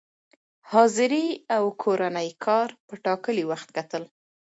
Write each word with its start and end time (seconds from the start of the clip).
حاضري 0.71 1.25
او 1.55 1.63
کورني 1.81 2.29
کار 2.45 2.69
په 2.87 2.93
ټاکلي 3.05 3.43
وخت 3.51 3.69
کتل، 3.77 4.03